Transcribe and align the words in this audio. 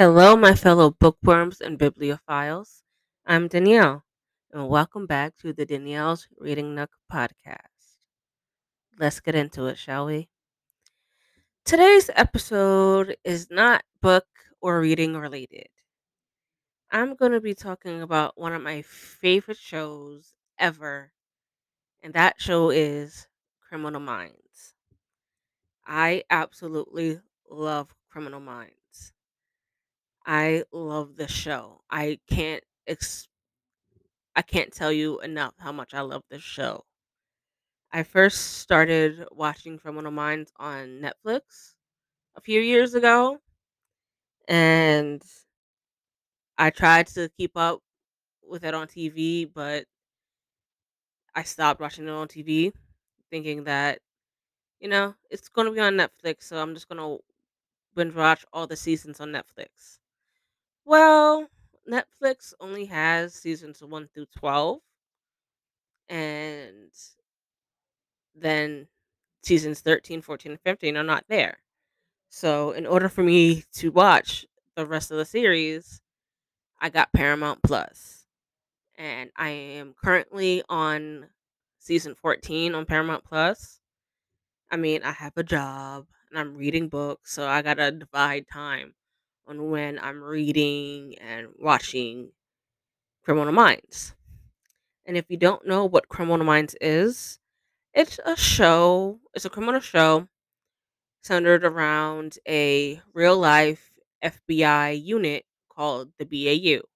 Hello, 0.00 0.34
my 0.34 0.54
fellow 0.54 0.88
bookworms 0.90 1.60
and 1.60 1.78
bibliophiles. 1.78 2.80
I'm 3.26 3.48
Danielle, 3.48 4.02
and 4.50 4.66
welcome 4.66 5.04
back 5.04 5.36
to 5.42 5.52
the 5.52 5.66
Danielle's 5.66 6.26
Reading 6.38 6.74
Nook 6.74 6.88
podcast. 7.12 7.98
Let's 8.98 9.20
get 9.20 9.34
into 9.34 9.66
it, 9.66 9.76
shall 9.76 10.06
we? 10.06 10.30
Today's 11.66 12.08
episode 12.16 13.18
is 13.24 13.48
not 13.50 13.84
book 14.00 14.24
or 14.62 14.80
reading 14.80 15.18
related. 15.18 15.68
I'm 16.90 17.14
going 17.14 17.32
to 17.32 17.40
be 17.42 17.52
talking 17.52 18.00
about 18.00 18.40
one 18.40 18.54
of 18.54 18.62
my 18.62 18.80
favorite 18.80 19.58
shows 19.58 20.32
ever, 20.58 21.12
and 22.02 22.14
that 22.14 22.40
show 22.40 22.70
is 22.70 23.28
Criminal 23.68 24.00
Minds. 24.00 24.72
I 25.86 26.22
absolutely 26.30 27.20
love 27.50 27.94
Criminal 28.10 28.40
Minds. 28.40 28.79
I 30.24 30.64
love 30.72 31.16
this 31.16 31.30
show. 31.30 31.82
I 31.90 32.20
can't 32.26 32.64
ex- 32.86 33.28
I 34.34 34.42
can't 34.42 34.72
tell 34.72 34.90
you 34.90 35.20
enough 35.20 35.54
how 35.58 35.70
much 35.70 35.94
I 35.94 36.00
love 36.00 36.24
this 36.30 36.42
show. 36.42 36.84
I 37.92 38.02
first 38.02 38.58
started 38.58 39.28
watching 39.30 39.78
Criminal 39.78 40.10
Minds 40.10 40.52
on 40.56 41.00
Netflix 41.00 41.74
a 42.36 42.40
few 42.42 42.60
years 42.60 42.94
ago, 42.94 43.40
and 44.48 45.22
I 46.58 46.70
tried 46.70 47.06
to 47.08 47.28
keep 47.30 47.56
up 47.56 47.80
with 48.42 48.64
it 48.64 48.74
on 48.74 48.88
TV, 48.88 49.44
but 49.46 49.86
I 51.34 51.42
stopped 51.42 51.80
watching 51.80 52.06
it 52.06 52.10
on 52.10 52.28
TV, 52.28 52.72
thinking 53.30 53.64
that 53.64 54.00
you 54.80 54.88
know 54.88 55.16
it's 55.30 55.48
going 55.50 55.66
to 55.68 55.72
be 55.74 55.80
on 55.80 55.94
Netflix, 55.96 56.44
so 56.44 56.58
I'm 56.58 56.74
just 56.74 56.88
going 56.88 57.00
to 57.00 57.24
binge 57.96 58.14
watch 58.16 58.46
all 58.52 58.66
the 58.68 58.76
seasons 58.76 59.20
on 59.20 59.30
Netflix. 59.30 59.99
Well, 60.84 61.48
Netflix 61.88 62.52
only 62.60 62.84
has 62.84 63.32
seasons 63.32 63.82
one 63.82 64.08
through 64.08 64.26
twelve, 64.26 64.82
and 66.08 66.90
then 68.34 68.86
seasons 69.42 69.80
13, 69.80 70.22
14, 70.22 70.52
and 70.52 70.60
15 70.60 70.96
are 70.96 71.04
not 71.04 71.24
there. 71.28 71.58
So, 72.30 72.72
in 72.72 72.86
order 72.86 73.08
for 73.08 73.22
me 73.24 73.64
to 73.74 73.90
watch 73.90 74.46
the 74.76 74.86
rest 74.86 75.10
of 75.10 75.18
the 75.18 75.24
series, 75.26 76.00
I 76.80 76.90
got 76.90 77.12
Paramount 77.14 77.62
Plus. 77.62 78.26
And 78.96 79.30
I 79.36 79.50
am 79.50 79.94
currently 80.02 80.62
on 80.68 81.28
season 81.80 82.14
14 82.16 82.74
on 82.74 82.86
Paramount 82.86 83.24
Plus. 83.24 83.80
I 84.70 84.76
mean, 84.76 85.02
I 85.04 85.12
have 85.12 85.34
a 85.36 85.44
job 85.44 86.06
and 86.30 86.38
I'm 86.38 86.56
reading 86.56 86.88
books, 86.88 87.32
so 87.34 87.48
I 87.48 87.62
got 87.62 87.74
to 87.76 87.92
divide 87.92 88.46
time 88.52 88.94
on 89.46 89.70
when 89.70 89.98
I'm 89.98 90.22
reading 90.22 91.16
and 91.18 91.48
watching 91.58 92.30
Criminal 93.24 93.52
Minds. 93.52 94.14
And 95.06 95.16
if 95.16 95.26
you 95.28 95.36
don't 95.36 95.66
know 95.66 95.84
what 95.84 96.08
Criminal 96.08 96.44
Minds 96.44 96.76
is, 96.80 97.38
it's 97.94 98.20
a 98.24 98.36
show, 98.36 99.18
it's 99.34 99.44
a 99.44 99.50
criminal 99.50 99.80
show 99.80 100.28
centered 101.22 101.64
around 101.64 102.38
a 102.48 103.00
real 103.12 103.36
life 103.36 103.92
FBI 104.22 105.02
unit 105.02 105.44
called 105.68 106.10
the 106.18 106.24
BAU. 106.24 106.86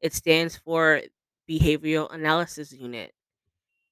It 0.00 0.12
stands 0.14 0.56
for 0.56 1.02
Behavioral 1.48 2.12
Analysis 2.12 2.72
Unit. 2.72 3.12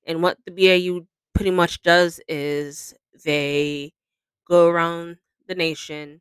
And 0.06 0.22
what 0.22 0.38
the 0.46 0.52
BAU 0.52 1.06
pretty 1.34 1.50
much 1.50 1.82
does 1.82 2.20
is 2.28 2.94
they 3.24 3.92
go 4.48 4.68
around 4.68 5.16
the 5.48 5.54
nation 5.54 6.20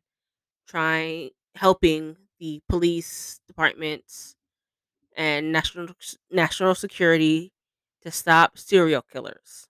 trying 0.66 1.30
helping 1.56 2.16
the 2.38 2.60
police 2.68 3.40
departments 3.46 4.36
and 5.16 5.52
national 5.52 5.88
national 6.30 6.74
security 6.74 7.52
to 8.02 8.10
stop 8.10 8.58
serial 8.58 9.02
killers. 9.02 9.68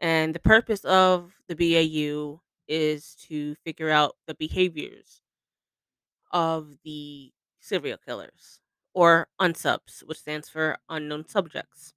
And 0.00 0.34
the 0.34 0.40
purpose 0.40 0.84
of 0.84 1.32
the 1.46 1.54
BAU 1.54 2.40
is 2.66 3.14
to 3.28 3.54
figure 3.64 3.90
out 3.90 4.16
the 4.26 4.34
behaviors 4.34 5.22
of 6.32 6.76
the 6.84 7.32
serial 7.60 7.98
killers 7.98 8.60
or 8.94 9.28
unsubs, 9.40 10.02
which 10.04 10.18
stands 10.18 10.48
for 10.48 10.76
unknown 10.88 11.26
subjects. 11.28 11.94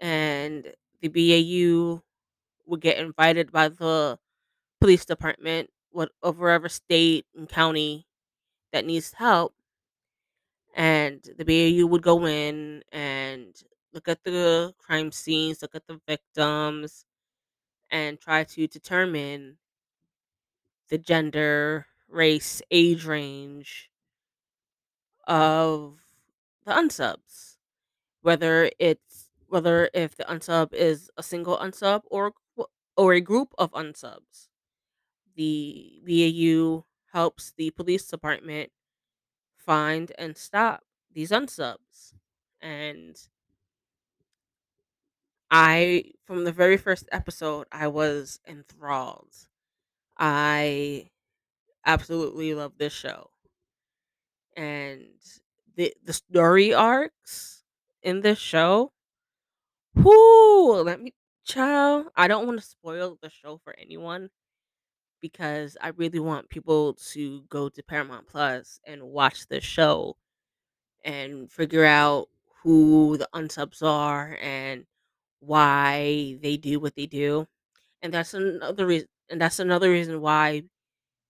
And 0.00 0.72
the 1.00 1.08
BAU 1.08 2.02
would 2.66 2.80
get 2.80 2.98
invited 2.98 3.52
by 3.52 3.68
the 3.68 4.18
police 4.80 5.04
department, 5.04 5.70
what 5.98 6.12
of 6.22 6.38
wherever 6.38 6.68
state 6.70 7.26
and 7.36 7.48
county 7.48 8.06
that 8.72 8.86
needs 8.86 9.12
help, 9.14 9.54
and 10.74 11.22
the 11.36 11.44
BAU 11.44 11.86
would 11.86 12.02
go 12.02 12.26
in 12.26 12.82
and 12.92 13.54
look 13.92 14.08
at 14.08 14.22
the 14.24 14.74
crime 14.78 15.10
scenes, 15.12 15.62
look 15.62 15.74
at 15.74 15.86
the 15.86 16.00
victims, 16.06 17.04
and 17.90 18.20
try 18.20 18.44
to 18.44 18.68
determine 18.68 19.58
the 20.88 20.98
gender, 20.98 21.86
race, 22.08 22.60
age 22.70 23.04
range 23.04 23.90
of 25.26 26.00
the 26.64 26.72
unsubs. 26.72 27.56
Whether 28.22 28.70
it's 28.78 29.30
whether 29.48 29.90
if 29.94 30.16
the 30.16 30.24
unsub 30.24 30.74
is 30.74 31.10
a 31.18 31.22
single 31.22 31.58
unsub 31.58 32.02
or 32.06 32.32
or 32.96 33.14
a 33.14 33.20
group 33.20 33.54
of 33.58 33.72
unsubs. 33.72 34.47
The 35.38 36.02
BAU 36.04 36.86
helps 37.12 37.52
the 37.56 37.70
police 37.72 38.06
department 38.08 38.72
find 39.56 40.12
and 40.18 40.36
stop 40.36 40.84
these 41.12 41.30
unsubs. 41.32 42.14
And 42.60 43.16
I 45.50 46.12
from 46.24 46.44
the 46.44 46.52
very 46.52 46.76
first 46.76 47.08
episode 47.12 47.66
I 47.72 47.88
was 47.88 48.40
enthralled. 48.46 49.34
I 50.18 51.10
absolutely 51.86 52.54
love 52.54 52.78
this 52.78 52.92
show. 52.94 53.30
And 54.56 55.08
the 55.76 55.94
the 56.02 56.12
story 56.12 56.74
arcs 56.74 57.62
in 58.02 58.20
this 58.20 58.38
show, 58.38 58.92
whoo, 59.94 60.82
let 60.82 61.00
me 61.00 61.14
child, 61.44 62.08
I 62.16 62.28
don't 62.28 62.46
want 62.46 62.60
to 62.60 62.66
spoil 62.66 63.18
the 63.20 63.30
show 63.30 63.58
for 63.64 63.74
anyone 63.78 64.30
because 65.20 65.76
I 65.80 65.88
really 65.88 66.20
want 66.20 66.48
people 66.48 66.94
to 67.12 67.42
go 67.48 67.68
to 67.68 67.82
Paramount 67.82 68.26
Plus 68.28 68.80
and 68.84 69.02
watch 69.02 69.46
this 69.48 69.64
show 69.64 70.16
and 71.04 71.50
figure 71.50 71.84
out 71.84 72.28
who 72.62 73.16
the 73.18 73.28
unsubs 73.34 73.82
are 73.82 74.38
and 74.40 74.84
why 75.40 76.38
they 76.42 76.56
do 76.56 76.80
what 76.80 76.96
they 76.96 77.06
do. 77.06 77.46
And 78.02 78.14
that's 78.14 78.34
another 78.34 78.86
reason 78.86 79.08
and 79.30 79.40
that's 79.40 79.60
another 79.60 79.90
reason 79.90 80.20
why 80.20 80.62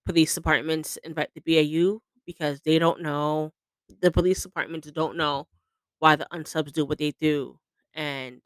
police 0.06 0.34
departments 0.34 0.96
invite 0.98 1.30
the 1.34 1.40
BAU 1.40 2.00
because 2.26 2.60
they 2.62 2.78
don't 2.78 3.02
know 3.02 3.52
the 4.00 4.10
police 4.10 4.42
departments 4.42 4.90
don't 4.92 5.16
know 5.16 5.46
why 5.98 6.16
the 6.16 6.26
unsubs 6.32 6.72
do 6.72 6.84
what 6.84 6.98
they 6.98 7.12
do 7.20 7.58
and 7.94 8.40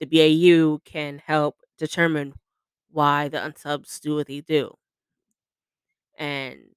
the 0.00 0.06
BAU 0.06 0.78
can 0.84 1.18
help 1.18 1.56
determine 1.78 2.34
why 2.94 3.28
the 3.28 3.38
unsubs 3.38 4.00
do 4.00 4.16
what 4.16 4.28
they 4.28 4.40
do. 4.40 4.76
And 6.18 6.74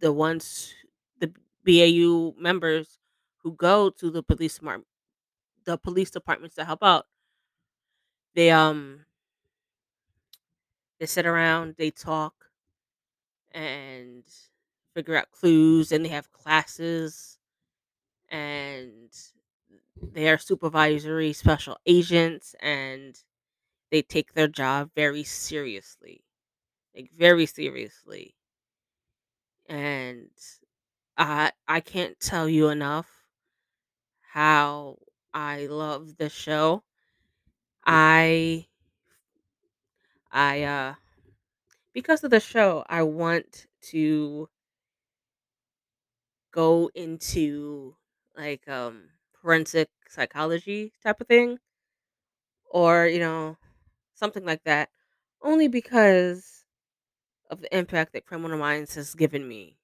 the 0.00 0.12
ones 0.12 0.74
the 1.20 1.32
BAU 1.64 2.34
members 2.38 2.98
who 3.42 3.52
go 3.52 3.90
to 3.90 4.10
the 4.10 4.22
police 4.22 4.54
smart 4.54 4.84
the 5.64 5.78
police 5.78 6.10
departments 6.10 6.56
to 6.56 6.64
help 6.64 6.82
out, 6.82 7.06
they 8.34 8.50
um 8.50 9.04
they 11.00 11.06
sit 11.06 11.26
around, 11.26 11.74
they 11.76 11.90
talk 11.90 12.50
and 13.52 14.24
figure 14.94 15.16
out 15.16 15.30
clues 15.30 15.92
and 15.92 16.04
they 16.04 16.08
have 16.10 16.32
classes 16.32 17.38
and 18.30 19.10
they 20.12 20.28
are 20.28 20.38
supervisory 20.38 21.32
special 21.32 21.78
agents 21.86 22.54
and 22.60 23.18
they 23.90 24.02
take 24.02 24.34
their 24.34 24.48
job 24.48 24.90
very 24.94 25.24
seriously. 25.24 26.24
Like 26.94 27.10
very 27.12 27.46
seriously. 27.46 28.36
And 29.68 30.30
I 31.16 31.52
I 31.68 31.80
can't 31.80 32.18
tell 32.20 32.48
you 32.48 32.68
enough 32.70 33.08
how 34.32 34.96
I 35.34 35.66
love 35.66 36.16
the 36.18 36.28
show. 36.28 36.84
I 37.86 38.68
I 40.32 40.62
uh 40.62 40.94
because 41.92 42.24
of 42.24 42.30
the 42.30 42.40
show, 42.40 42.84
I 42.88 43.02
want 43.02 43.66
to 43.90 44.48
go 46.50 46.90
into 46.94 47.96
like 48.36 48.66
um 48.68 49.08
forensic 49.40 49.88
psychology 50.08 50.92
type 51.02 51.20
of 51.20 51.26
thing 51.26 51.58
or, 52.70 53.06
you 53.06 53.18
know, 53.18 53.56
something 54.18 54.44
like 54.44 54.64
that 54.64 54.90
only 55.42 55.68
because 55.68 56.64
of 57.50 57.60
the 57.60 57.76
impact 57.76 58.12
that 58.14 58.26
Criminal 58.26 58.58
Minds 58.58 58.94
has 58.96 59.14
given 59.14 59.46
me. 59.48 59.78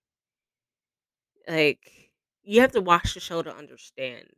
Like, 1.48 2.10
you 2.42 2.60
have 2.60 2.72
to 2.72 2.80
watch 2.82 3.14
the 3.14 3.20
show 3.20 3.42
to 3.42 3.54
understand. 3.54 4.28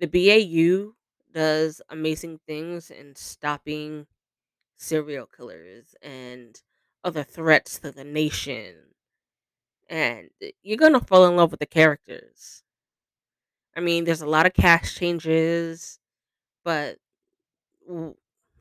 The 0.00 0.08
BAU 0.08 0.96
does 1.32 1.80
amazing 1.88 2.40
things 2.46 2.90
in 2.90 3.14
stopping 3.14 4.08
serial 4.76 5.26
killers 5.26 5.94
and 6.02 6.62
other 7.04 7.24
threats 7.24 7.78
to 7.80 7.92
the 7.92 8.04
nation, 8.04 8.94
and 9.88 10.30
you're 10.62 10.76
gonna 10.78 11.00
fall 11.00 11.26
in 11.26 11.36
love 11.36 11.50
with 11.50 11.60
the 11.60 11.66
characters. 11.66 12.62
I 13.76 13.80
mean, 13.80 14.04
there's 14.04 14.20
a 14.22 14.26
lot 14.26 14.46
of 14.46 14.54
cast 14.54 14.96
changes, 14.96 15.98
but 16.64 16.98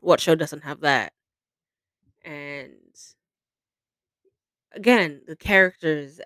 what 0.04 0.20
show 0.20 0.36
doesn't 0.36 0.64
have 0.64 0.82
that? 0.82 1.14
And 2.24 2.74
again, 4.72 5.22
the 5.28 5.36
characters 5.36 6.20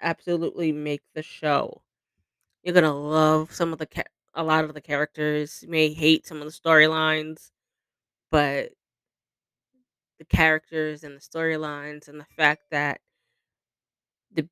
absolutely 0.00 0.72
make 0.72 1.02
the 1.14 1.22
show. 1.22 1.82
You're 2.62 2.74
gonna 2.74 2.94
love 2.94 3.52
some 3.52 3.72
of 3.72 3.78
the 3.78 3.86
cha 3.86 4.02
a 4.34 4.44
lot 4.44 4.64
of 4.64 4.74
the 4.74 4.80
characters, 4.80 5.62
you 5.62 5.68
may 5.68 5.92
hate 5.92 6.26
some 6.26 6.40
of 6.40 6.44
the 6.44 6.52
storylines, 6.52 7.50
but 8.30 8.72
the 10.18 10.24
characters 10.24 11.04
and 11.04 11.16
the 11.16 11.20
storylines 11.20 12.08
and 12.08 12.20
the 12.20 12.26
fact 12.36 12.62
that 12.70 13.00
the 14.32 14.48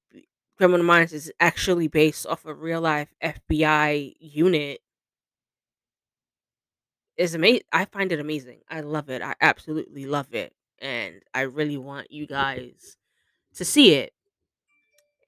Criminal 0.57 0.87
Minds 0.87 1.13
is 1.13 1.31
actually 1.41 1.89
based 1.89 2.27
off 2.27 2.45
a 2.47 2.55
real 2.55 2.81
life 2.81 3.15
FBI 3.23 4.15
unit 4.21 4.81
is 7.17 7.35
ama 7.35 7.59
I 7.73 7.85
find 7.87 8.13
it 8.13 8.21
amazing. 8.21 8.61
I 8.69 8.81
love 8.81 9.09
it. 9.11 9.23
I 9.23 9.35
absolutely 9.41 10.07
love 10.07 10.35
it, 10.35 10.55
and 10.79 11.23
I 11.35 11.43
really 11.43 11.77
want 11.77 12.11
you 12.11 12.27
guys 12.27 12.97
to 13.55 13.65
see 13.65 13.95
it. 13.95 14.13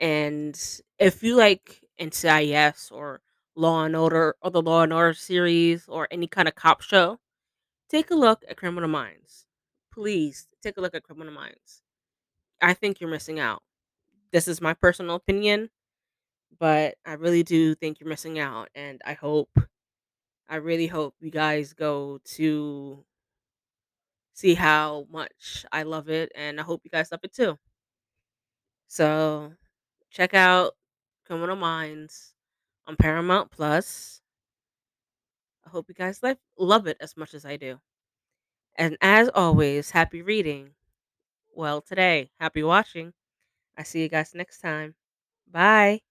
And 0.01 0.59
if 0.99 1.23
you 1.23 1.35
like 1.37 1.85
NCIS 2.01 2.93
or 2.93 3.21
Law& 3.57 3.89
Order 3.89 4.37
or 4.41 4.51
the 4.51 4.63
Law& 4.63 4.87
Order 4.87 5.15
series 5.15 5.89
or 5.89 6.07
any 6.11 6.29
kinda 6.29 6.53
cop 6.53 6.83
show, 6.83 7.19
take 7.89 8.11
a 8.11 8.15
look 8.15 8.45
at 8.49 8.57
Criminal 8.57 8.89
Minds. 8.89 9.47
Please 9.93 10.47
take 10.63 10.77
a 10.77 10.81
look 10.81 10.95
at 10.95 11.03
Criminal 11.03 11.33
Minds. 11.33 11.83
I 12.61 12.75
think 12.75 13.01
you're 13.01 13.11
missing 13.11 13.41
out. 13.41 13.63
This 14.31 14.47
is 14.47 14.61
my 14.61 14.75
personal 14.75 15.17
opinion, 15.17 15.71
but 16.59 16.97
I 17.05 17.15
really 17.15 17.43
do 17.43 17.75
think 17.75 17.99
you're 17.99 18.09
missing 18.09 18.39
out, 18.39 18.69
and 18.75 19.01
I 19.05 19.15
hope 19.15 19.59
I 20.49 20.57
really 20.57 20.87
hope 20.87 21.15
you 21.21 21.31
guys 21.31 21.73
go 21.75 22.19
to 22.37 23.05
see 24.33 24.55
how 24.55 25.07
much 25.11 25.67
I 25.73 25.83
love 25.83 26.09
it, 26.09 26.33
and 26.35 26.61
I 26.61 26.63
hope 26.63 26.83
you 26.85 26.91
guys 26.91 27.11
love 27.13 27.21
it 27.25 27.35
too. 27.35 27.59
So, 28.89 29.53
check 30.11 30.35
out 30.35 30.75
Criminal 31.27 31.57
Minds 31.57 32.35
on 32.87 32.97
Paramount 32.97 33.51
Plus. 33.51 34.21
I 35.65 35.71
hope 35.71 35.87
you 35.89 35.95
guys 35.95 36.23
like 36.23 36.39
love 36.59 36.87
it 36.87 36.97
as 37.01 37.17
much 37.17 37.35
as 37.35 37.45
I 37.45 37.57
do. 37.57 37.81
And 38.77 38.97
as 39.01 39.29
always, 39.35 39.91
happy 39.91 40.23
reading. 40.23 40.71
Well, 41.55 41.83
today, 41.83 42.31
happy 42.41 42.63
watching. 42.63 43.13
I 43.77 43.85
see 43.85 44.03
you 44.03 44.09
guys 44.09 44.35
next 44.35 44.61
time. 44.61 44.95
Bye. 45.51 46.03